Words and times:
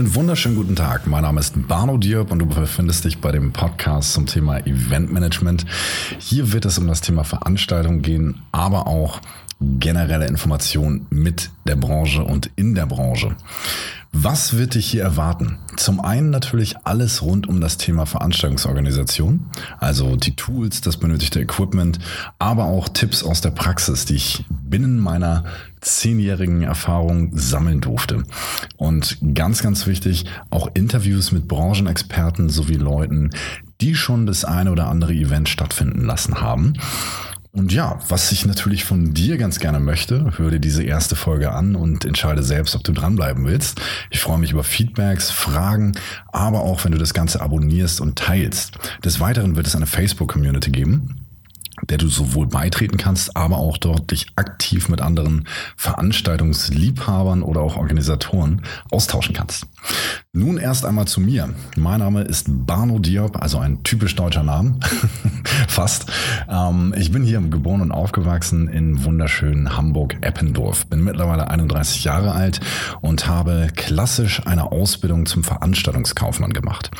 Einen 0.00 0.14
wunderschönen 0.14 0.56
guten 0.56 0.76
Tag. 0.76 1.06
Mein 1.06 1.24
Name 1.24 1.40
ist 1.40 1.68
Barno 1.68 1.98
Diop 1.98 2.30
und 2.30 2.38
du 2.38 2.46
befindest 2.46 3.04
dich 3.04 3.18
bei 3.18 3.32
dem 3.32 3.52
Podcast 3.52 4.14
zum 4.14 4.24
Thema 4.24 4.56
Eventmanagement. 4.66 5.66
Hier 6.18 6.52
wird 6.52 6.64
es 6.64 6.78
um 6.78 6.86
das 6.86 7.02
Thema 7.02 7.22
Veranstaltung 7.22 8.00
gehen, 8.00 8.40
aber 8.50 8.86
auch 8.86 9.20
generelle 9.60 10.26
Informationen 10.26 11.06
mit 11.10 11.50
der 11.66 11.76
Branche 11.76 12.24
und 12.24 12.50
in 12.56 12.74
der 12.74 12.86
Branche. 12.86 13.36
Was 14.12 14.56
wird 14.58 14.74
dich 14.74 14.90
hier 14.90 15.04
erwarten? 15.04 15.58
Zum 15.76 16.00
einen 16.00 16.30
natürlich 16.30 16.76
alles 16.84 17.22
rund 17.22 17.48
um 17.48 17.60
das 17.60 17.76
Thema 17.76 18.06
Veranstaltungsorganisation, 18.06 19.46
also 19.78 20.16
die 20.16 20.34
Tools, 20.34 20.80
das 20.80 20.96
benötigte 20.96 21.40
Equipment, 21.40 22.00
aber 22.38 22.64
auch 22.64 22.88
Tipps 22.88 23.22
aus 23.22 23.40
der 23.40 23.52
Praxis, 23.52 24.06
die 24.06 24.16
ich 24.16 24.44
binnen 24.48 24.98
meiner 24.98 25.44
zehnjährigen 25.80 26.62
Erfahrung 26.62 27.30
sammeln 27.38 27.80
durfte. 27.80 28.24
Und 28.76 29.18
ganz, 29.34 29.62
ganz 29.62 29.86
wichtig, 29.86 30.26
auch 30.50 30.68
Interviews 30.74 31.30
mit 31.30 31.46
Branchenexperten 31.46 32.48
sowie 32.48 32.74
Leuten, 32.74 33.30
die 33.80 33.94
schon 33.94 34.26
das 34.26 34.44
eine 34.44 34.72
oder 34.72 34.88
andere 34.88 35.12
Event 35.12 35.48
stattfinden 35.48 36.04
lassen 36.04 36.40
haben. 36.40 36.74
Und 37.52 37.72
ja, 37.72 37.98
was 38.08 38.30
ich 38.30 38.46
natürlich 38.46 38.84
von 38.84 39.12
dir 39.12 39.36
ganz 39.36 39.58
gerne 39.58 39.80
möchte, 39.80 40.32
hör 40.36 40.50
dir 40.50 40.60
diese 40.60 40.84
erste 40.84 41.16
Folge 41.16 41.50
an 41.52 41.74
und 41.74 42.04
entscheide 42.04 42.44
selbst, 42.44 42.76
ob 42.76 42.84
du 42.84 42.92
dranbleiben 42.92 43.44
willst. 43.44 43.80
Ich 44.10 44.20
freue 44.20 44.38
mich 44.38 44.52
über 44.52 44.62
Feedbacks, 44.62 45.32
Fragen, 45.32 45.92
aber 46.28 46.60
auch 46.60 46.84
wenn 46.84 46.92
du 46.92 46.98
das 46.98 47.12
Ganze 47.12 47.40
abonnierst 47.40 48.00
und 48.00 48.16
teilst. 48.16 48.78
Des 49.04 49.18
Weiteren 49.18 49.56
wird 49.56 49.66
es 49.66 49.74
eine 49.74 49.86
Facebook-Community 49.86 50.70
geben 50.70 51.19
der 51.88 51.98
du 51.98 52.08
sowohl 52.08 52.46
beitreten 52.46 52.96
kannst, 52.96 53.36
aber 53.36 53.58
auch 53.58 53.78
dort 53.78 54.10
dich 54.10 54.26
aktiv 54.36 54.88
mit 54.88 55.00
anderen 55.00 55.46
Veranstaltungsliebhabern 55.76 57.42
oder 57.42 57.60
auch 57.60 57.76
Organisatoren 57.76 58.62
austauschen 58.90 59.34
kannst. 59.34 59.66
Nun 60.32 60.58
erst 60.58 60.84
einmal 60.84 61.06
zu 61.06 61.20
mir. 61.20 61.54
Mein 61.76 62.00
Name 62.00 62.22
ist 62.22 62.46
Barno 62.48 62.98
Diop, 62.98 63.42
also 63.42 63.58
ein 63.58 63.82
typisch 63.82 64.14
deutscher 64.14 64.42
Name, 64.42 64.78
fast. 65.68 66.06
Ähm, 66.48 66.94
ich 66.96 67.10
bin 67.10 67.24
hier 67.24 67.40
geboren 67.40 67.80
und 67.80 67.92
aufgewachsen 67.92 68.68
in 68.68 69.04
wunderschönen 69.04 69.76
Hamburg-Eppendorf. 69.76 70.86
Bin 70.86 71.02
mittlerweile 71.02 71.50
31 71.50 72.04
Jahre 72.04 72.32
alt 72.32 72.60
und 73.00 73.26
habe 73.26 73.68
klassisch 73.74 74.46
eine 74.46 74.70
Ausbildung 74.70 75.26
zum 75.26 75.42
Veranstaltungskaufmann 75.42 76.52
gemacht. 76.52 76.90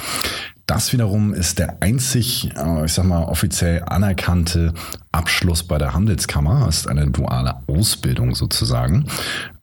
Das 0.70 0.92
wiederum 0.92 1.34
ist 1.34 1.58
der 1.58 1.82
einzig, 1.82 2.48
äh, 2.56 2.84
ich 2.84 2.92
sag 2.92 3.04
mal, 3.04 3.24
offiziell 3.24 3.82
anerkannte 3.88 4.72
Abschluss 5.10 5.64
bei 5.64 5.78
der 5.78 5.94
Handelskammer. 5.94 6.66
Das 6.66 6.76
ist 6.76 6.86
eine 6.86 7.10
duale 7.10 7.56
Ausbildung 7.66 8.36
sozusagen, 8.36 9.06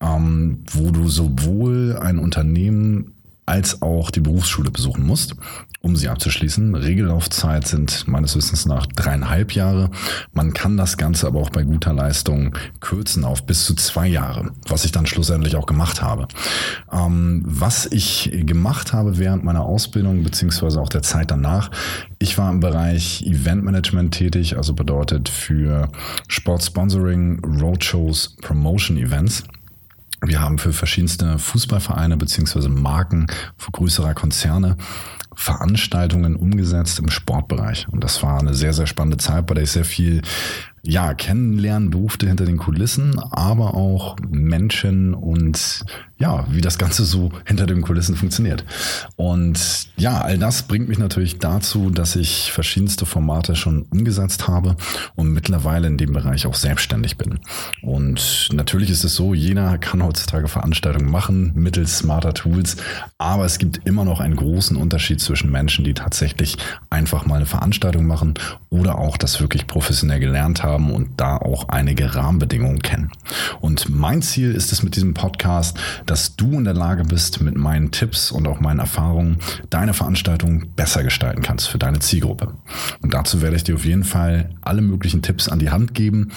ähm, 0.02 0.64
wo 0.70 0.90
du 0.90 1.08
sowohl 1.08 1.96
ein 1.98 2.18
Unternehmen 2.18 3.14
als 3.48 3.82
auch 3.82 4.10
die 4.10 4.20
Berufsschule 4.20 4.70
besuchen 4.70 5.06
musst, 5.06 5.34
um 5.80 5.96
sie 5.96 6.08
abzuschließen. 6.08 6.74
Regellaufzeit 6.74 7.66
sind 7.66 8.06
meines 8.06 8.36
Wissens 8.36 8.66
nach 8.66 8.86
dreieinhalb 8.86 9.52
Jahre. 9.52 9.90
Man 10.32 10.52
kann 10.52 10.76
das 10.76 10.96
Ganze 10.98 11.26
aber 11.26 11.40
auch 11.40 11.50
bei 11.50 11.62
guter 11.62 11.92
Leistung 11.94 12.54
kürzen 12.80 13.24
auf 13.24 13.46
bis 13.46 13.64
zu 13.64 13.74
zwei 13.74 14.06
Jahre, 14.06 14.50
was 14.68 14.84
ich 14.84 14.92
dann 14.92 15.06
schlussendlich 15.06 15.56
auch 15.56 15.66
gemacht 15.66 16.02
habe. 16.02 16.28
Ähm, 16.92 17.42
was 17.44 17.86
ich 17.86 18.30
gemacht 18.44 18.92
habe 18.92 19.18
während 19.18 19.44
meiner 19.44 19.64
Ausbildung 19.64 20.22
beziehungsweise 20.22 20.80
auch 20.80 20.90
der 20.90 21.02
Zeit 21.02 21.30
danach, 21.30 21.70
ich 22.18 22.36
war 22.36 22.50
im 22.50 22.60
Bereich 22.60 23.22
Eventmanagement 23.22 24.12
tätig, 24.12 24.56
also 24.56 24.74
bedeutet 24.74 25.28
für 25.28 25.90
Sportsponsoring, 26.28 27.40
Roadshows, 27.60 28.36
Promotion 28.42 28.96
Events. 28.98 29.44
Wir 30.20 30.40
haben 30.40 30.58
für 30.58 30.72
verschiedenste 30.72 31.38
Fußballvereine 31.38 32.16
beziehungsweise 32.16 32.68
Marken 32.68 33.28
für 33.56 33.70
größere 33.70 34.14
Konzerne 34.14 34.76
Veranstaltungen 35.34 36.34
umgesetzt 36.34 36.98
im 36.98 37.10
Sportbereich. 37.10 37.86
Und 37.90 38.02
das 38.02 38.22
war 38.24 38.40
eine 38.40 38.54
sehr, 38.54 38.72
sehr 38.72 38.88
spannende 38.88 39.18
Zeit, 39.18 39.46
bei 39.46 39.54
der 39.54 39.62
ich 39.62 39.70
sehr 39.70 39.84
viel 39.84 40.22
ja, 40.82 41.14
kennenlernen 41.14 41.90
durfte 41.90 42.26
hinter 42.26 42.44
den 42.44 42.56
Kulissen, 42.56 43.18
aber 43.18 43.74
auch 43.74 44.16
Menschen 44.28 45.14
und 45.14 45.84
ja, 46.20 46.46
wie 46.50 46.60
das 46.60 46.78
Ganze 46.78 47.04
so 47.04 47.30
hinter 47.46 47.66
den 47.66 47.80
Kulissen 47.80 48.16
funktioniert. 48.16 48.64
Und 49.14 49.88
ja, 49.96 50.20
all 50.20 50.36
das 50.36 50.62
bringt 50.62 50.88
mich 50.88 50.98
natürlich 50.98 51.38
dazu, 51.38 51.90
dass 51.90 52.16
ich 52.16 52.50
verschiedenste 52.52 53.06
Formate 53.06 53.54
schon 53.54 53.82
umgesetzt 53.90 54.48
habe 54.48 54.76
und 55.14 55.32
mittlerweile 55.32 55.86
in 55.86 55.96
dem 55.96 56.12
Bereich 56.12 56.46
auch 56.46 56.54
selbstständig 56.56 57.18
bin. 57.18 57.38
Und 57.82 58.48
natürlich 58.52 58.90
ist 58.90 59.04
es 59.04 59.14
so, 59.14 59.32
jeder 59.32 59.78
kann 59.78 60.02
heutzutage 60.02 60.48
Veranstaltungen 60.48 61.10
machen 61.10 61.52
mittels 61.54 61.98
smarter 61.98 62.34
Tools, 62.34 62.76
aber 63.18 63.44
es 63.44 63.58
gibt 63.58 63.86
immer 63.86 64.04
noch 64.04 64.18
einen 64.18 64.36
großen 64.36 64.76
Unterschied 64.76 65.20
zwischen 65.20 65.52
Menschen, 65.52 65.84
die 65.84 65.94
tatsächlich 65.94 66.56
einfach 66.90 67.26
mal 67.26 67.36
eine 67.36 67.46
Veranstaltung 67.46 68.06
machen 68.06 68.34
oder 68.70 68.98
auch 68.98 69.16
das 69.16 69.40
wirklich 69.40 69.66
professionell 69.68 70.20
gelernt 70.20 70.64
haben 70.64 70.67
und 70.76 71.10
da 71.16 71.36
auch 71.36 71.68
einige 71.68 72.14
Rahmenbedingungen 72.14 72.80
kennen. 72.80 73.10
Und 73.60 73.88
mein 73.88 74.22
Ziel 74.22 74.52
ist 74.52 74.72
es 74.72 74.82
mit 74.82 74.96
diesem 74.96 75.14
Podcast, 75.14 75.78
dass 76.06 76.36
du 76.36 76.52
in 76.52 76.64
der 76.64 76.74
Lage 76.74 77.04
bist, 77.04 77.40
mit 77.40 77.56
meinen 77.56 77.90
Tipps 77.90 78.30
und 78.30 78.46
auch 78.46 78.60
meinen 78.60 78.80
Erfahrungen 78.80 79.38
deine 79.70 79.94
Veranstaltung 79.94 80.66
besser 80.76 81.02
gestalten 81.02 81.42
kannst 81.42 81.68
für 81.68 81.78
deine 81.78 81.98
Zielgruppe. 82.00 82.54
Und 83.02 83.14
dazu 83.14 83.42
werde 83.42 83.56
ich 83.56 83.64
dir 83.64 83.74
auf 83.74 83.84
jeden 83.84 84.04
Fall 84.04 84.50
alle 84.62 84.82
möglichen 84.82 85.22
Tipps 85.22 85.48
an 85.48 85.58
die 85.58 85.70
Hand 85.70 85.94
geben, 85.94 86.32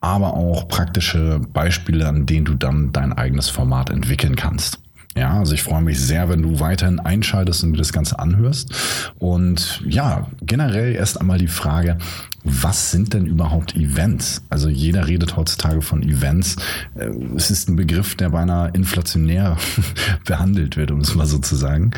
aber 0.00 0.34
auch 0.34 0.68
praktische 0.68 1.40
Beispiele, 1.52 2.06
an 2.06 2.26
denen 2.26 2.44
du 2.44 2.54
dann 2.54 2.92
dein 2.92 3.12
eigenes 3.12 3.48
Format 3.48 3.90
entwickeln 3.90 4.36
kannst. 4.36 4.78
Ja, 5.16 5.38
also 5.38 5.54
ich 5.54 5.62
freue 5.62 5.80
mich 5.80 5.98
sehr, 5.98 6.28
wenn 6.28 6.42
du 6.42 6.60
weiterhin 6.60 7.00
einschaltest 7.00 7.64
und 7.64 7.72
dir 7.72 7.78
das 7.78 7.92
Ganze 7.92 8.18
anhörst. 8.18 8.70
Und 9.18 9.82
ja, 9.86 10.28
generell 10.42 10.94
erst 10.94 11.18
einmal 11.20 11.38
die 11.38 11.48
Frage, 11.48 11.96
was 12.44 12.90
sind 12.90 13.14
denn 13.14 13.26
überhaupt 13.26 13.74
Events? 13.74 14.42
Also 14.50 14.68
jeder 14.68 15.08
redet 15.08 15.36
heutzutage 15.36 15.80
von 15.80 16.02
Events. 16.02 16.56
Äh, 16.94 17.08
es 17.34 17.50
ist 17.50 17.68
ein 17.68 17.76
Begriff, 17.76 18.14
der 18.14 18.28
beinahe 18.28 18.70
inflationär 18.74 19.56
behandelt 20.26 20.76
wird, 20.76 20.90
um 20.90 21.00
es 21.00 21.14
mal 21.14 21.26
so 21.26 21.38
zu 21.38 21.56
sagen. 21.56 21.92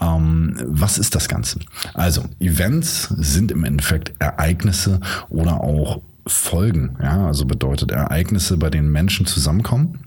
Ähm, 0.00 0.56
was 0.66 0.98
ist 0.98 1.14
das 1.14 1.28
Ganze? 1.28 1.60
Also 1.94 2.24
Events 2.40 3.08
sind 3.16 3.52
im 3.52 3.64
Endeffekt 3.64 4.12
Ereignisse 4.18 5.00
oder 5.30 5.60
auch 5.60 6.02
Folgen. 6.26 6.96
Ja, 7.02 7.26
also 7.26 7.44
bedeutet 7.44 7.92
Ereignisse, 7.92 8.56
bei 8.56 8.70
denen 8.70 8.90
Menschen 8.90 9.26
zusammenkommen 9.26 10.00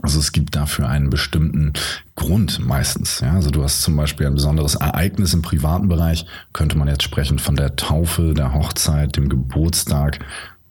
also 0.00 0.18
es 0.18 0.32
gibt 0.32 0.56
dafür 0.56 0.88
einen 0.88 1.10
bestimmten 1.10 1.74
Grund 2.16 2.64
meistens. 2.64 3.20
Ja? 3.20 3.32
Also 3.32 3.50
du 3.50 3.62
hast 3.62 3.82
zum 3.82 3.96
Beispiel 3.96 4.26
ein 4.26 4.34
besonderes 4.34 4.74
Ereignis 4.74 5.34
im 5.34 5.42
privaten 5.42 5.88
Bereich, 5.88 6.24
könnte 6.52 6.78
man 6.78 6.88
jetzt 6.88 7.02
sprechen 7.02 7.38
von 7.38 7.56
der 7.56 7.76
Taufe, 7.76 8.32
der 8.34 8.54
Hochzeit, 8.54 9.16
dem 9.16 9.28
Geburtstag 9.28 10.20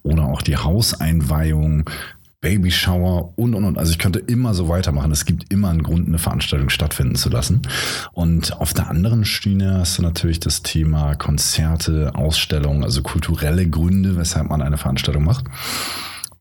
oder 0.04 0.26
auch 0.26 0.42
die 0.42 0.58
Hauseinweihung, 0.58 1.88
Babyshower 2.42 3.34
und 3.36 3.54
und 3.54 3.64
und. 3.64 3.78
Also 3.78 3.92
ich 3.92 4.00
könnte 4.00 4.18
immer 4.18 4.56
so 4.56 4.68
weitermachen. 4.68 5.12
Es 5.12 5.26
gibt 5.26 5.54
immer 5.54 5.70
einen 5.70 5.84
Grund, 5.84 6.08
eine 6.08 6.18
Veranstaltung 6.18 6.70
stattfinden 6.70 7.16
zu 7.16 7.30
lassen. 7.30 7.62
Und 8.14 8.60
auf 8.60 8.74
der 8.74 8.90
anderen 8.90 9.26
Schiene 9.26 9.78
hast 9.78 10.00
du 10.00 10.02
natürlich 10.02 10.40
das 10.40 10.64
Thema 10.64 11.14
Konzerte, 11.14 12.16
Ausstellungen, 12.16 12.84
also 12.84 13.04
kulturelle 13.04 13.70
Gründe, 13.70 14.18
weshalb 14.18 14.50
man 14.50 14.64
eine 14.64 14.80
Veranstaltung 14.80 15.24
macht. 15.24 15.46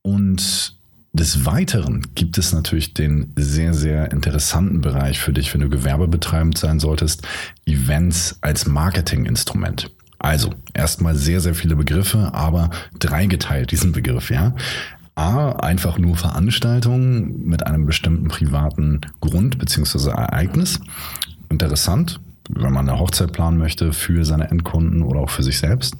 Und 0.01 0.80
des 1.13 1.45
Weiteren 1.45 2.07
gibt 2.15 2.39
es 2.39 2.53
natürlich 2.53 2.95
den 2.95 3.33
sehr, 3.37 3.75
sehr 3.75 4.13
interessanten 4.13 4.81
Bereich 4.81 5.19
für 5.19 5.33
dich, 5.33 5.53
wenn 5.53 5.61
du 5.61 5.69
gewerbebetreibend 5.69 6.57
sein 6.57 6.79
solltest, 6.79 7.27
Events 7.67 8.39
als 8.43 8.67
Marketinginstrument. 8.67 9.91
Also 10.19 10.55
erstmal 10.75 11.17
sehr, 11.17 11.41
sehr 11.41 11.55
viele 11.55 11.77
Begriffe, 11.77 12.33
aber 12.33 12.71
dreigeteilt 12.99 13.73
diesen 13.73 13.93
Begriff, 13.93 14.31
ja. 14.31 14.55
A, 15.17 15.51
einfach 15.53 15.99
nur 15.99 16.17
Veranstaltungen 16.17 17.45
mit 17.45 17.67
einem 17.67 17.87
bestimmten 17.87 18.29
privaten 18.29 19.01
Grund 19.21 19.59
bzw. 19.59 20.11
Ereignis. 20.11 20.79
Interessant, 21.49 22.21
wenn 22.49 22.73
man 22.73 22.89
eine 22.89 22.99
Hochzeit 22.99 23.33
planen 23.33 23.59
möchte 23.59 23.93
für 23.93 24.25
seine 24.25 24.51
Endkunden 24.51 25.03
oder 25.03 25.21
auch 25.21 25.31
für 25.31 25.43
sich 25.43 25.59
selbst. 25.59 25.97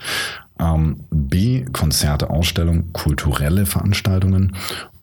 Ähm, 0.59 1.01
B, 1.11 1.65
Konzerte, 1.73 2.31
Ausstellungen, 2.31 2.93
kulturelle 2.93 3.67
Veranstaltungen 3.67 4.55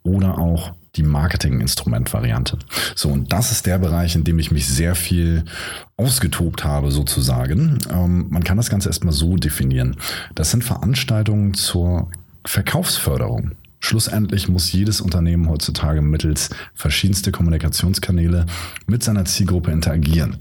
oder 0.08 0.38
auch 0.38 0.72
die 0.96 1.04
Marketing-Instrument-Variante. 1.04 2.58
So, 2.96 3.10
und 3.10 3.32
das 3.32 3.52
ist 3.52 3.66
der 3.66 3.78
Bereich, 3.78 4.16
in 4.16 4.24
dem 4.24 4.40
ich 4.40 4.52
mich 4.52 4.68
sehr 4.68 4.96
viel 4.96 5.44
ausgetobt 5.96 6.64
habe, 6.64 6.92
sozusagen. 6.92 7.78
Ähm, 7.92 8.28
man 8.30 8.44
kann 8.44 8.58
das 8.58 8.70
Ganze 8.70 8.90
erstmal 8.90 9.14
so 9.14 9.36
definieren. 9.36 9.98
Das 10.34 10.52
sind 10.52 10.64
Veranstaltungen 10.64 11.54
zur 11.54 12.10
Verkaufsförderung. 12.46 13.52
Schlussendlich 13.80 14.50
muss 14.50 14.72
jedes 14.72 15.02
Unternehmen 15.02 15.48
heutzutage 15.50 16.02
mittels 16.02 16.50
verschiedenste 16.74 17.32
Kommunikationskanäle 17.32 18.46
mit 18.88 19.04
seiner 19.04 19.26
Zielgruppe 19.26 19.72
interagieren. 19.72 20.38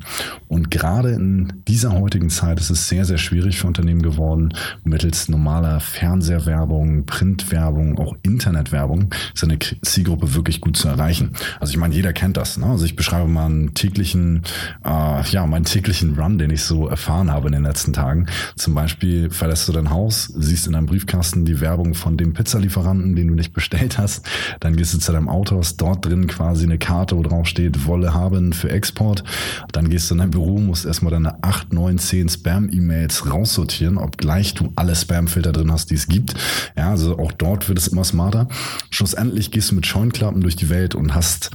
Und 0.48 0.70
gerade 0.70 1.10
in 1.10 1.52
dieser 1.68 1.92
heutigen 1.92 2.30
Zeit 2.30 2.58
ist 2.60 2.70
es 2.70 2.88
sehr, 2.88 3.04
sehr 3.04 3.18
schwierig 3.18 3.58
für 3.58 3.66
Unternehmen 3.66 4.02
geworden, 4.02 4.54
mittels 4.84 5.28
normaler 5.28 5.80
Fernsehwerbung, 5.80 7.04
Printwerbung, 7.04 7.98
auch 7.98 8.16
Internetwerbung 8.22 9.14
seine 9.34 9.58
Zielgruppe 9.58 10.34
wirklich 10.34 10.60
gut 10.60 10.76
zu 10.76 10.88
erreichen. 10.88 11.32
Also 11.60 11.72
ich 11.72 11.78
meine, 11.78 11.94
jeder 11.94 12.12
kennt 12.12 12.36
das. 12.36 12.56
Ne? 12.56 12.66
Also 12.66 12.84
ich 12.84 12.96
beschreibe 12.96 13.28
mal 13.28 13.46
einen 13.46 13.74
täglichen, 13.74 14.42
äh, 14.84 15.22
ja, 15.30 15.46
meinen 15.46 15.64
täglichen 15.64 16.18
Run, 16.18 16.38
den 16.38 16.50
ich 16.50 16.62
so 16.62 16.88
erfahren 16.88 17.30
habe 17.30 17.48
in 17.48 17.52
den 17.52 17.64
letzten 17.64 17.92
Tagen. 17.92 18.26
Zum 18.56 18.74
Beispiel 18.74 19.30
verlässt 19.30 19.68
du 19.68 19.72
dein 19.72 19.90
Haus, 19.90 20.32
siehst 20.36 20.66
in 20.66 20.72
deinem 20.72 20.86
Briefkasten 20.86 21.44
die 21.44 21.60
Werbung 21.60 21.94
von 21.94 22.16
dem 22.16 22.32
Pizzalieferanten, 22.32 23.14
den 23.14 23.25
du 23.28 23.34
nicht 23.34 23.52
bestellt 23.52 23.98
hast. 23.98 24.26
Dann 24.60 24.76
gehst 24.76 24.94
du 24.94 24.98
zu 24.98 25.12
deinem 25.12 25.28
Auto, 25.28 25.58
hast 25.58 25.76
dort 25.78 26.04
drin 26.04 26.26
quasi 26.26 26.64
eine 26.64 26.78
Karte, 26.78 27.16
wo 27.16 27.22
drauf 27.22 27.46
steht, 27.46 27.86
Wolle 27.86 28.14
haben 28.14 28.52
für 28.52 28.70
Export. 28.70 29.24
Dann 29.72 29.88
gehst 29.90 30.10
du 30.10 30.14
in 30.14 30.18
dein 30.18 30.30
Büro, 30.30 30.58
musst 30.58 30.86
erstmal 30.86 31.12
deine 31.12 31.42
8, 31.42 31.72
9, 31.72 31.98
10 31.98 32.28
Spam-E-Mails 32.28 33.30
raussortieren, 33.30 33.98
obgleich 33.98 34.54
du 34.54 34.72
alle 34.76 34.94
Spam-Filter 34.94 35.52
drin 35.52 35.72
hast, 35.72 35.90
die 35.90 35.94
es 35.94 36.08
gibt. 36.08 36.34
Ja, 36.76 36.90
also 36.90 37.18
auch 37.18 37.32
dort 37.32 37.68
wird 37.68 37.78
es 37.78 37.88
immer 37.88 38.04
smarter. 38.04 38.48
Schlussendlich 38.90 39.50
gehst 39.50 39.70
du 39.70 39.74
mit 39.74 39.86
Scheunklappen 39.86 40.40
durch 40.40 40.56
die 40.56 40.68
Welt 40.68 40.94
und 40.94 41.14
hast 41.14 41.50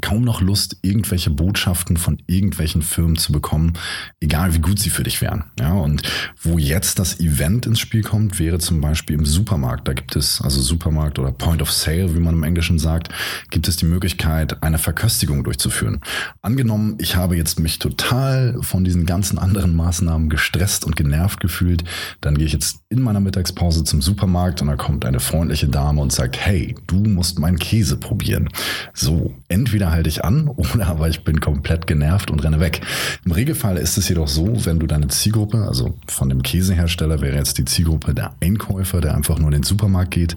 kaum 0.00 0.22
noch 0.22 0.40
Lust, 0.40 0.78
irgendwelche 0.82 1.30
Botschaften 1.30 1.96
von 1.96 2.22
irgendwelchen 2.26 2.82
Firmen 2.82 3.16
zu 3.16 3.32
bekommen, 3.32 3.74
egal 4.20 4.54
wie 4.54 4.60
gut 4.60 4.78
sie 4.78 4.90
für 4.90 5.02
dich 5.02 5.20
wären. 5.20 5.44
Ja, 5.58 5.72
und 5.72 6.02
wo 6.42 6.58
jetzt 6.58 6.98
das 6.98 7.20
Event 7.20 7.66
ins 7.66 7.80
Spiel 7.80 8.02
kommt, 8.02 8.38
wäre 8.38 8.58
zum 8.58 8.80
Beispiel 8.80 9.16
im 9.16 9.24
Supermarkt. 9.24 9.88
Da 9.88 9.92
gibt 9.92 10.16
es, 10.16 10.40
also 10.40 10.60
Supermarkt 10.60 11.18
oder 11.18 11.32
Point 11.32 11.62
of 11.62 11.72
Sale, 11.72 12.14
wie 12.14 12.20
man 12.20 12.34
im 12.34 12.42
Englischen 12.42 12.78
sagt, 12.78 13.08
gibt 13.50 13.68
es 13.68 13.76
die 13.76 13.86
Möglichkeit, 13.86 14.62
eine 14.62 14.78
Verköstigung 14.78 15.44
durchzuführen. 15.44 16.00
Angenommen, 16.42 16.96
ich 16.98 17.16
habe 17.16 17.36
jetzt 17.36 17.58
mich 17.58 17.78
total 17.78 18.58
von 18.62 18.84
diesen 18.84 19.06
ganzen 19.06 19.38
anderen 19.38 19.74
Maßnahmen 19.74 20.28
gestresst 20.28 20.84
und 20.84 20.96
genervt 20.96 21.40
gefühlt, 21.40 21.84
dann 22.20 22.36
gehe 22.36 22.46
ich 22.46 22.52
jetzt 22.52 22.80
in 22.88 23.00
meiner 23.00 23.20
Mittagspause 23.20 23.84
zum 23.84 24.02
Supermarkt 24.02 24.62
und 24.62 24.68
da 24.68 24.76
kommt 24.76 25.04
eine 25.04 25.20
freundliche 25.20 25.68
Dame 25.68 26.00
und 26.00 26.12
sagt, 26.12 26.38
hey, 26.38 26.74
du 26.86 26.96
musst 26.96 27.38
meinen 27.38 27.58
Käse 27.58 27.96
probieren. 27.96 28.48
So, 28.94 29.34
entweder 29.48 29.89
halte 29.90 30.08
ich 30.08 30.24
an 30.24 30.48
oder 30.56 30.86
aber 30.86 31.08
ich 31.08 31.24
bin 31.24 31.40
komplett 31.40 31.86
genervt 31.86 32.30
und 32.30 32.42
renne 32.42 32.60
weg. 32.60 32.80
Im 33.24 33.32
Regelfall 33.32 33.76
ist 33.76 33.98
es 33.98 34.08
jedoch 34.08 34.28
so, 34.28 34.64
wenn 34.64 34.78
du 34.78 34.86
deine 34.86 35.08
Zielgruppe, 35.08 35.66
also 35.66 35.94
von 36.06 36.28
dem 36.28 36.42
Käsehersteller 36.42 37.20
wäre 37.20 37.36
jetzt 37.36 37.58
die 37.58 37.64
Zielgruppe 37.64 38.14
der 38.14 38.32
Einkäufer, 38.42 39.00
der 39.00 39.14
einfach 39.14 39.38
nur 39.38 39.48
in 39.48 39.54
den 39.54 39.62
Supermarkt 39.62 40.10
geht, 40.12 40.34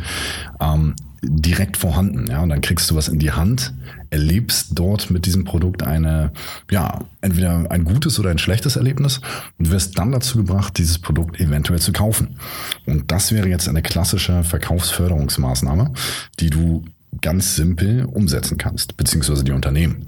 ähm, 0.59 0.95
direkt 1.23 1.77
vorhanden. 1.77 2.27
Ja, 2.29 2.41
und 2.41 2.49
dann 2.49 2.61
kriegst 2.61 2.89
du 2.91 2.95
was 2.95 3.07
in 3.07 3.19
die 3.19 3.31
Hand, 3.31 3.73
erlebst 4.09 4.71
dort 4.73 5.09
mit 5.09 5.25
diesem 5.25 5.45
Produkt 5.45 5.83
eine, 5.83 6.31
ja, 6.69 6.99
entweder 7.21 7.71
ein 7.71 7.85
gutes 7.85 8.19
oder 8.19 8.29
ein 8.29 8.37
schlechtes 8.37 8.75
Erlebnis 8.75 9.21
und 9.57 9.71
wirst 9.71 9.97
dann 9.97 10.11
dazu 10.11 10.37
gebracht, 10.37 10.77
dieses 10.77 10.99
Produkt 10.99 11.39
eventuell 11.39 11.79
zu 11.79 11.91
kaufen. 11.91 12.37
Und 12.85 13.11
das 13.11 13.31
wäre 13.31 13.47
jetzt 13.47 13.69
eine 13.69 13.81
klassische 13.81 14.43
Verkaufsförderungsmaßnahme, 14.43 15.93
die 16.39 16.49
du 16.49 16.83
ganz 17.21 17.55
simpel 17.55 18.05
umsetzen 18.05 18.57
kannst, 18.57 18.97
beziehungsweise 18.97 19.43
die 19.43 19.51
Unternehmen. 19.51 20.07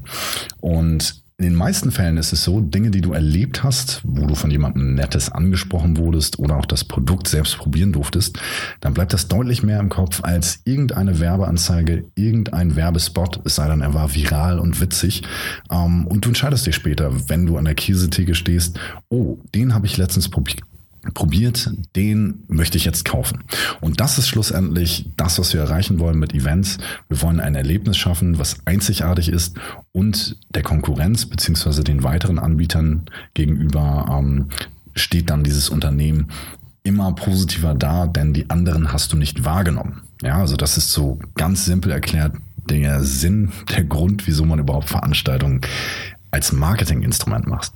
Und 0.61 1.25
in 1.37 1.43
den 1.43 1.55
meisten 1.55 1.91
Fällen 1.91 2.15
ist 2.15 2.31
es 2.31 2.45
so, 2.45 2.61
Dinge, 2.61 2.91
die 2.91 3.01
du 3.01 3.11
erlebt 3.11 3.61
hast, 3.61 3.99
wo 4.05 4.25
du 4.25 4.35
von 4.35 4.51
jemandem 4.51 4.95
Nettes 4.95 5.29
angesprochen 5.29 5.97
wurdest 5.97 6.39
oder 6.39 6.55
auch 6.55 6.65
das 6.65 6.85
Produkt 6.85 7.27
selbst 7.27 7.57
probieren 7.57 7.91
durftest, 7.91 8.39
dann 8.79 8.93
bleibt 8.93 9.11
das 9.11 9.27
deutlich 9.27 9.61
mehr 9.61 9.81
im 9.81 9.89
Kopf 9.89 10.23
als 10.23 10.61
irgendeine 10.63 11.19
Werbeanzeige, 11.19 12.05
irgendein 12.15 12.77
Werbespot, 12.77 13.41
es 13.43 13.55
sei 13.55 13.67
denn, 13.67 13.81
er 13.81 13.93
war 13.93 14.15
viral 14.15 14.59
und 14.59 14.79
witzig. 14.79 15.23
Ähm, 15.69 16.07
und 16.07 16.23
du 16.23 16.29
entscheidest 16.29 16.67
dich 16.67 16.75
später, 16.75 17.11
wenn 17.27 17.45
du 17.45 17.57
an 17.57 17.65
der 17.65 17.75
Käsetheke 17.75 18.33
stehst, 18.33 18.79
oh, 19.09 19.37
den 19.53 19.73
habe 19.73 19.87
ich 19.87 19.97
letztens 19.97 20.29
probiert 20.29 20.61
probiert, 21.13 21.71
den 21.95 22.43
möchte 22.47 22.77
ich 22.77 22.85
jetzt 22.85 23.05
kaufen. 23.05 23.43
Und 23.81 23.99
das 23.99 24.17
ist 24.17 24.27
schlussendlich 24.27 25.09
das, 25.17 25.39
was 25.39 25.53
wir 25.53 25.61
erreichen 25.61 25.99
wollen 25.99 26.19
mit 26.19 26.33
Events. 26.33 26.77
Wir 27.07 27.21
wollen 27.21 27.39
ein 27.39 27.55
Erlebnis 27.55 27.97
schaffen, 27.97 28.39
was 28.39 28.57
einzigartig 28.65 29.29
ist 29.29 29.57
und 29.91 30.37
der 30.49 30.63
Konkurrenz 30.63 31.25
beziehungsweise 31.25 31.83
den 31.83 32.03
weiteren 32.03 32.39
Anbietern 32.39 33.05
gegenüber 33.33 34.05
ähm, 34.09 34.49
steht 34.95 35.29
dann 35.29 35.43
dieses 35.43 35.69
Unternehmen 35.69 36.27
immer 36.83 37.13
positiver 37.13 37.73
da, 37.73 38.05
denn 38.07 38.33
die 38.33 38.49
anderen 38.49 38.93
hast 38.93 39.11
du 39.11 39.17
nicht 39.17 39.43
wahrgenommen. 39.43 40.03
Ja, 40.21 40.37
also 40.37 40.55
das 40.55 40.77
ist 40.77 40.91
so 40.91 41.19
ganz 41.35 41.65
simpel 41.65 41.91
erklärt 41.91 42.33
der 42.69 43.03
Sinn, 43.03 43.51
der 43.69 43.83
Grund, 43.83 44.27
wieso 44.27 44.45
man 44.45 44.59
überhaupt 44.59 44.89
Veranstaltungen 44.89 45.61
als 46.31 46.51
Marketinginstrument 46.51 47.47
macht. 47.47 47.71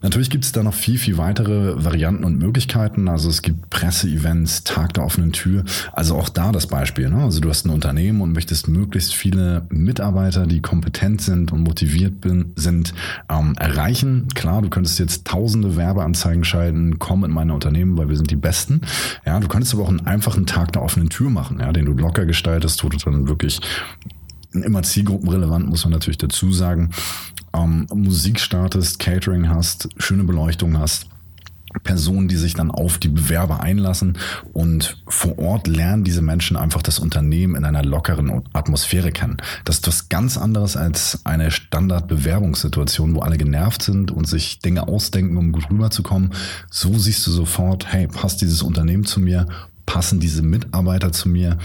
Natürlich 0.00 0.30
gibt 0.30 0.44
es 0.44 0.52
da 0.52 0.62
noch 0.62 0.74
viel, 0.74 0.96
viel 0.96 1.18
weitere 1.18 1.84
Varianten 1.84 2.22
und 2.22 2.38
Möglichkeiten. 2.38 3.08
Also 3.08 3.28
es 3.28 3.42
gibt 3.42 3.68
Presseevents, 3.70 4.62
Tag 4.62 4.94
der 4.94 5.04
offenen 5.04 5.32
Tür. 5.32 5.64
Also 5.92 6.14
auch 6.14 6.28
da 6.28 6.52
das 6.52 6.68
Beispiel. 6.68 7.10
Ne? 7.10 7.22
Also 7.24 7.40
du 7.40 7.48
hast 7.48 7.66
ein 7.66 7.70
Unternehmen 7.70 8.20
und 8.20 8.32
möchtest 8.32 8.68
möglichst 8.68 9.12
viele 9.12 9.66
Mitarbeiter, 9.70 10.46
die 10.46 10.62
kompetent 10.62 11.20
sind 11.20 11.52
und 11.52 11.64
motiviert 11.64 12.20
bin, 12.20 12.52
sind, 12.54 12.94
ähm, 13.28 13.54
erreichen. 13.58 14.28
Klar, 14.34 14.62
du 14.62 14.68
könntest 14.70 15.00
jetzt 15.00 15.26
tausende 15.26 15.76
Werbeanzeigen 15.76 16.44
schalten, 16.44 17.00
komm 17.00 17.24
in 17.24 17.32
meine 17.32 17.52
Unternehmen, 17.52 17.98
weil 17.98 18.08
wir 18.08 18.16
sind 18.16 18.30
die 18.30 18.36
Besten. 18.36 18.82
Ja, 19.26 19.40
du 19.40 19.48
könntest 19.48 19.74
aber 19.74 19.82
auch 19.82 19.88
einen 19.88 20.06
einfachen 20.06 20.46
Tag 20.46 20.72
der 20.72 20.82
offenen 20.82 21.08
Tür 21.08 21.28
machen, 21.28 21.58
ja, 21.58 21.72
den 21.72 21.86
du 21.86 21.92
locker 21.92 22.24
gestaltest, 22.24 22.84
wo 22.84 22.88
du 22.88 22.98
dann 22.98 23.26
wirklich 23.26 23.60
immer 24.52 24.82
zielgruppenrelevant, 24.82 25.68
muss 25.68 25.84
man 25.84 25.92
natürlich 25.92 26.18
dazu 26.18 26.52
sagen 26.52 26.90
ähm, 27.54 27.86
Musik 27.92 28.40
startest, 28.40 28.98
Catering 28.98 29.48
hast, 29.48 29.88
schöne 29.98 30.24
Beleuchtung 30.24 30.78
hast. 30.78 31.06
Personen, 31.84 32.28
die 32.28 32.36
sich 32.36 32.54
dann 32.54 32.70
auf 32.70 32.98
die 32.98 33.08
Bewerber 33.08 33.60
einlassen 33.60 34.16
und 34.52 35.02
vor 35.06 35.38
Ort 35.38 35.66
lernen 35.66 36.02
diese 36.02 36.22
Menschen 36.22 36.56
einfach 36.56 36.82
das 36.82 36.98
Unternehmen 36.98 37.54
in 37.56 37.64
einer 37.64 37.84
lockeren 37.84 38.42
Atmosphäre 38.54 39.12
kennen. 39.12 39.36
Das 39.64 39.76
ist 39.76 39.86
was 39.86 40.08
ganz 40.08 40.38
anderes 40.38 40.76
als 40.76 41.20
eine 41.24 41.50
Standardbewerbungssituation, 41.50 43.14
wo 43.14 43.20
alle 43.20 43.36
genervt 43.36 43.82
sind 43.82 44.10
und 44.10 44.26
sich 44.26 44.60
Dinge 44.60 44.88
ausdenken, 44.88 45.36
um 45.36 45.52
gut 45.52 45.70
rüberzukommen. 45.70 46.32
So 46.70 46.96
siehst 46.98 47.26
du 47.26 47.30
sofort, 47.30 47.92
hey, 47.92 48.06
passt 48.08 48.40
dieses 48.40 48.62
Unternehmen 48.62 49.04
zu 49.04 49.20
mir, 49.20 49.46
passen 49.84 50.20
diese 50.20 50.42
Mitarbeiter 50.42 51.12
zu 51.12 51.28
mir 51.28 51.58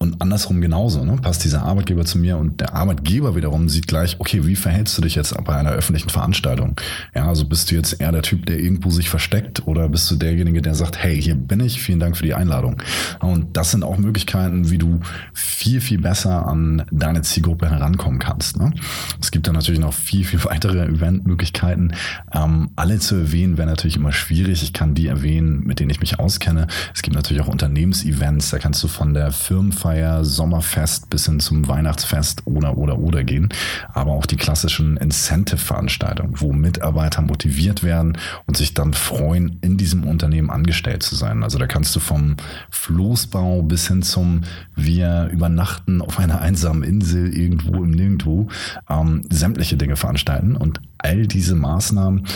und 0.00 0.22
andersrum 0.22 0.60
genauso, 0.60 1.04
ne? 1.04 1.16
passt 1.16 1.42
dieser 1.42 1.64
Arbeitgeber 1.64 2.04
zu 2.04 2.18
mir 2.18 2.36
und 2.36 2.60
der 2.60 2.72
Arbeitgeber 2.74 3.34
wiederum 3.34 3.68
sieht 3.68 3.88
gleich, 3.88 4.20
okay, 4.20 4.46
wie 4.46 4.54
verhältst 4.54 4.96
du 4.96 5.02
dich 5.02 5.16
jetzt 5.16 5.34
bei 5.42 5.56
einer 5.56 5.72
öffentlichen 5.72 6.08
Veranstaltung? 6.08 6.76
Ja, 7.16 7.26
also 7.26 7.44
bist 7.44 7.70
du 7.70 7.74
jetzt 7.74 8.00
eher 8.00 8.12
der 8.12 8.22
Typ, 8.22 8.46
der 8.46 8.60
irgendwo 8.60 8.90
sich 8.90 9.10
versteckt 9.10 9.66
oder 9.66 9.88
bist 9.88 10.08
du 10.08 10.14
derjenige, 10.14 10.62
der 10.62 10.76
sagt, 10.76 10.98
hey, 11.02 11.20
hier 11.20 11.34
bin 11.34 11.58
ich, 11.58 11.82
vielen 11.82 11.98
Dank 11.98 12.16
für 12.16 12.22
die 12.22 12.34
Einladung. 12.34 12.80
Und 13.18 13.56
das 13.56 13.72
sind 13.72 13.82
auch 13.82 13.98
Möglichkeiten, 13.98 14.70
wie 14.70 14.78
du 14.78 15.00
viel, 15.32 15.80
viel 15.80 15.98
besser 15.98 16.46
an 16.46 16.84
deine 16.92 17.22
Zielgruppe 17.22 17.68
herankommen 17.68 18.20
kannst. 18.20 18.56
Ne? 18.56 18.72
Es 19.20 19.32
gibt 19.32 19.48
dann 19.48 19.56
natürlich 19.56 19.80
noch 19.80 19.94
viel, 19.94 20.24
viel 20.24 20.44
weitere 20.44 20.84
Eventmöglichkeiten. 20.84 21.94
Ähm, 22.32 22.70
alle 22.76 23.00
zu 23.00 23.16
erwähnen 23.16 23.58
wäre 23.58 23.66
natürlich 23.66 23.96
immer 23.96 24.12
schwierig. 24.12 24.62
Ich 24.62 24.72
kann 24.72 24.94
die 24.94 25.08
erwähnen, 25.08 25.64
mit 25.64 25.80
denen 25.80 25.90
ich 25.90 25.98
mich 25.98 26.20
auskenne. 26.20 26.68
Es 26.94 27.02
gibt 27.02 27.16
natürlich 27.16 27.42
auch 27.42 27.48
Unternehmensevents, 27.48 28.50
da 28.50 28.58
kannst 28.58 28.80
du 28.84 28.86
von 28.86 29.12
der 29.12 29.32
Firmenfeier 29.32 29.87
Weihnachtsfeier, 29.88 30.24
Sommerfest 30.24 31.10
bis 31.10 31.26
hin 31.26 31.40
zum 31.40 31.66
Weihnachtsfest 31.66 32.42
oder 32.46 32.76
oder 32.76 32.98
oder 32.98 33.24
gehen, 33.24 33.48
aber 33.94 34.12
auch 34.12 34.26
die 34.26 34.36
klassischen 34.36 34.96
Incentive-Veranstaltungen, 34.96 36.34
wo 36.40 36.52
Mitarbeiter 36.52 37.22
motiviert 37.22 37.82
werden 37.82 38.18
und 38.46 38.56
sich 38.56 38.74
dann 38.74 38.92
freuen, 38.92 39.58
in 39.62 39.76
diesem 39.76 40.04
Unternehmen 40.04 40.50
angestellt 40.50 41.02
zu 41.02 41.14
sein. 41.14 41.42
Also 41.42 41.58
da 41.58 41.66
kannst 41.66 41.96
du 41.96 42.00
vom 42.00 42.36
Floßbau 42.70 43.62
bis 43.62 43.88
hin 43.88 44.02
zum 44.02 44.42
wir 44.74 45.28
übernachten 45.32 46.02
auf 46.02 46.18
einer 46.18 46.40
einsamen 46.40 46.82
Insel 46.82 47.34
irgendwo 47.34 47.82
im 47.82 47.90
Nirgendwo 47.90 48.48
ähm, 48.88 49.22
sämtliche 49.30 49.76
Dinge 49.76 49.96
veranstalten 49.96 50.56
und 50.56 50.80
all 50.98 51.26
diese 51.26 51.54
Maßnahmen 51.54 52.26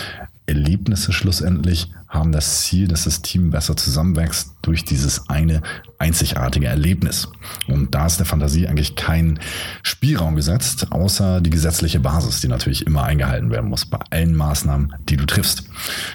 Erlebnisse 0.45 1.13
schlussendlich 1.13 1.89
haben 2.07 2.31
das 2.31 2.61
Ziel, 2.61 2.87
dass 2.87 3.05
das 3.05 3.21
Team 3.21 3.49
besser 3.49 3.75
zusammenwächst 3.75 4.53
durch 4.61 4.83
dieses 4.85 5.29
eine 5.29 5.61
einzigartige 5.97 6.67
Erlebnis. 6.67 7.29
Und 7.67 7.95
da 7.95 8.05
ist 8.05 8.17
der 8.17 8.25
Fantasie 8.25 8.67
eigentlich 8.67 8.95
kein 8.95 9.39
Spielraum 9.81 10.35
gesetzt, 10.35 10.91
außer 10.91 11.41
die 11.41 11.49
gesetzliche 11.49 11.99
Basis, 11.99 12.41
die 12.41 12.49
natürlich 12.49 12.85
immer 12.85 13.03
eingehalten 13.03 13.49
werden 13.51 13.69
muss 13.69 13.85
bei 13.85 13.99
allen 14.09 14.35
Maßnahmen, 14.35 14.93
die 15.09 15.17
du 15.17 15.25
triffst. 15.25 15.63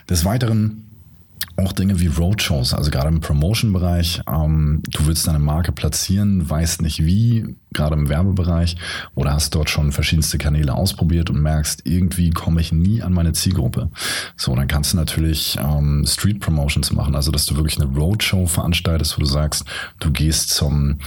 Des 0.09 0.25
Weiteren 0.25 0.88
auch 1.59 1.73
Dinge 1.73 2.01
wie 2.01 2.07
Roadshows, 2.07 2.73
also 2.73 2.91
gerade 2.91 3.09
im 3.09 3.21
Promotion-Bereich. 3.21 4.23
Ähm, 4.33 4.83
du 4.89 5.07
willst 5.07 5.27
deine 5.27 5.41
Marke 5.41 5.73
platzieren, 5.73 6.49
weißt 6.49 6.83
nicht 6.83 7.05
wie, 7.05 7.57
gerade 7.73 7.97
im 7.97 8.09
Werbebereich, 8.09 8.77
oder 9.15 9.33
hast 9.33 9.55
dort 9.55 9.69
schon 9.69 9.93
verschiedenste 9.93 10.39
Kanäle 10.39 10.75
ausprobiert 10.75 11.31
und 11.31 11.43
merkst, 11.43 11.83
irgendwie 11.85 12.31
komme 12.31 12.61
ich 12.61 12.73
nie 12.73 13.03
an 13.03 13.13
meine 13.13 13.33
Zielgruppe. 13.33 13.91
So, 14.37 14.55
dann 14.55 14.69
kannst 14.69 14.93
du 14.93 14.97
natürlich 14.97 15.59
ähm, 15.61 16.05
Street 16.07 16.41
Promotions 16.41 16.93
machen, 16.93 17.17
also 17.17 17.33
dass 17.33 17.47
du 17.47 17.57
wirklich 17.57 17.81
eine 17.81 17.93
Roadshow 17.93 18.47
veranstaltest, 18.47 19.17
wo 19.17 19.21
du 19.21 19.27
sagst, 19.27 19.65
du 19.99 20.13
gehst 20.13 20.51
zum 20.51 20.99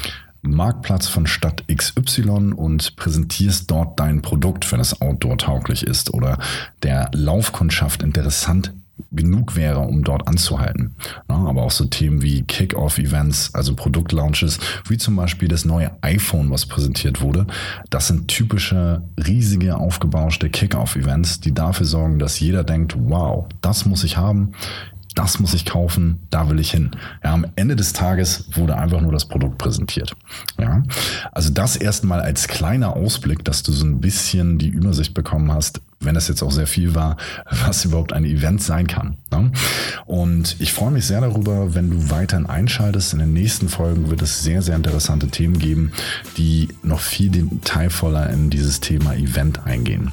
Marktplatz 0.42 1.08
von 1.08 1.28
Stadt 1.28 1.64
XY 1.74 2.54
und 2.56 2.96
präsentierst 2.96 3.70
dort 3.70 4.00
dein 4.00 4.22
Produkt, 4.22 4.72
wenn 4.72 4.80
es 4.80 5.00
outdoor-tauglich 5.00 5.84
ist 5.84 6.14
oder 6.14 6.40
der 6.82 7.12
Laufkundschaft 7.14 8.02
interessant 8.02 8.74
genug 9.12 9.56
wäre, 9.56 9.80
um 9.80 10.04
dort 10.04 10.28
anzuhalten. 10.28 10.96
aber 11.28 11.64
auch 11.64 11.72
so 11.72 11.86
Themen 11.86 12.22
wie 12.22 12.44
Kick-Off-Events, 12.44 13.54
also 13.54 13.76
Produktlaunches, 13.76 14.60
wie 14.88 14.98
zum 14.98 15.16
Beispiel 15.16 15.48
das 15.48 15.66
neue 15.66 15.92
iPhone, 16.02 16.52
was 16.52 16.66
präsentiert 16.66 17.22
wurde. 17.22 17.48
Das 17.90 18.08
sind 18.08 18.28
typische, 18.28 19.04
riesige, 19.26 19.78
aufgebauschte 19.78 20.50
Kick-Off-Events, 20.50 21.40
die 21.40 21.54
dafür 21.54 21.86
sorgen, 21.86 22.20
dass 22.20 22.40
jeder 22.40 22.64
denkt, 22.64 22.96
wow, 22.98 23.48
das 23.62 23.86
muss 23.86 24.04
ich 24.04 24.18
haben 24.18 24.54
das 25.16 25.40
muss 25.40 25.54
ich 25.54 25.66
kaufen, 25.66 26.20
da 26.30 26.50
will 26.50 26.60
ich 26.60 26.72
hin. 26.72 26.92
Ja, 27.24 27.34
am 27.34 27.46
Ende 27.56 27.76
des 27.76 27.94
Tages 27.94 28.46
wurde 28.54 28.78
einfach 28.78 29.02
nur 29.02 29.12
das 29.12 29.26
Produkt 29.26 29.58
präsentiert. 29.58 30.16
Ja, 30.60 30.84
also 31.32 31.52
das 31.52 31.76
erstmal 31.76 32.22
als 32.22 32.48
kleiner 32.48 32.96
Ausblick, 32.96 33.44
dass 33.44 33.64
du 33.64 33.72
so 33.72 33.86
ein 33.86 34.00
bisschen 34.00 34.58
die 34.58 34.70
Übersicht 34.70 35.14
bekommen 35.14 35.52
hast, 35.52 35.82
wenn 36.02 36.16
es 36.16 36.28
jetzt 36.28 36.44
auch 36.44 36.52
sehr 36.52 36.68
viel 36.68 36.96
war, 36.96 37.18
was 37.66 37.86
überhaupt 37.86 38.14
ein 38.14 38.26
Event 38.26 38.62
sein 38.62 38.88
kann. 38.88 39.18
Ne? 39.32 39.52
Und 40.06 40.58
ich 40.60 40.74
freue 40.74 40.92
mich 40.92 41.06
sehr 41.06 41.22
darüber, 41.22 41.74
wenn 41.74 41.90
du 41.90 42.10
weiterhin 42.10 42.46
einschaltest. 42.46 43.14
In 43.14 43.20
den 43.20 43.34
nächsten 43.34 43.70
Folgen 43.70 44.10
wird 44.10 44.22
es 44.22 44.44
sehr, 44.44 44.62
sehr 44.62 44.76
interessante 44.76 45.28
Themen 45.28 45.60
geben, 45.60 45.92
die 46.38 46.70
noch 46.84 47.00
viel 47.00 47.30
detailvoller 47.30 48.30
in 48.30 48.50
dieses 48.50 48.80
Thema 48.80 49.14
Event 49.16 49.66
eingehen. 49.66 50.12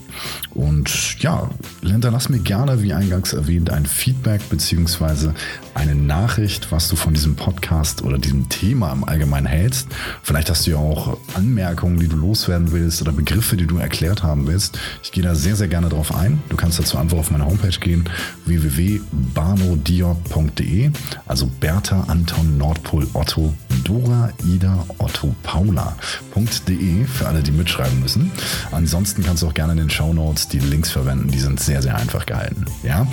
Und 0.54 1.20
ja, 1.20 1.50
hinterlass 1.82 2.28
mir 2.28 2.38
gerne, 2.38 2.82
wie 2.82 2.92
eingangs 2.92 3.32
erwähnt, 3.32 3.70
ein 3.70 3.86
Feedback 3.86 4.48
beziehungsweise 4.50 5.34
eine 5.74 5.94
Nachricht, 5.94 6.72
was 6.72 6.88
du 6.88 6.96
von 6.96 7.14
diesem 7.14 7.36
Podcast 7.36 8.02
oder 8.02 8.18
diesem 8.18 8.48
Thema 8.48 8.92
im 8.92 9.04
Allgemeinen 9.04 9.46
hältst. 9.46 9.88
Vielleicht 10.22 10.50
hast 10.50 10.66
du 10.66 10.72
ja 10.72 10.76
auch 10.76 11.18
Anmerkungen, 11.34 12.00
die 12.00 12.08
du 12.08 12.16
loswerden 12.16 12.72
willst 12.72 13.00
oder 13.02 13.12
Begriffe, 13.12 13.56
die 13.56 13.66
du 13.66 13.78
erklärt 13.78 14.22
haben 14.22 14.46
willst. 14.46 14.78
Ich 15.02 15.12
gehe 15.12 15.22
da 15.22 15.34
sehr, 15.34 15.56
sehr 15.56 15.68
gerne 15.78 15.94
drauf 15.94 16.12
ein. 16.12 16.42
Du 16.48 16.56
kannst 16.56 16.80
dazu 16.80 16.98
einfach 16.98 17.18
auf 17.18 17.30
meine 17.30 17.46
Homepage 17.46 17.78
gehen, 17.78 18.02
www.barnodior.de, 18.46 20.90
also 21.26 21.46
Bertha, 21.60 22.02
Anton, 22.08 22.58
Nordpol, 22.58 23.06
Otto, 23.12 23.54
Dora, 23.84 24.32
Ida, 24.44 24.84
Otto, 24.98 25.36
Paula.de 25.44 27.04
für 27.04 27.28
alle, 27.28 27.44
die 27.44 27.52
mitschreiben 27.52 28.00
müssen. 28.00 28.32
Ansonsten 28.72 29.22
kannst 29.22 29.44
du 29.44 29.46
auch 29.46 29.54
gerne 29.54 29.70
in 29.72 29.78
den 29.78 29.90
Show 29.90 30.12
Notes 30.12 30.48
die 30.48 30.58
Links 30.58 30.90
verwenden. 30.90 31.30
Die 31.30 31.38
sind 31.38 31.60
sehr, 31.60 31.80
sehr 31.80 31.94
einfach 31.94 32.26
gehalten. 32.26 32.64
Ja? 32.82 33.06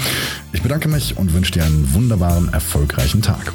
Ich 0.52 0.64
bedanke 0.64 0.90
mich 0.90 1.18
und 1.18 1.34
wünsche 1.34 1.52
dir 1.52 1.66
einen 1.66 1.94
wunderbaren, 1.94 2.52
erfolgreichen 2.52 3.22
Tag. 3.22 3.54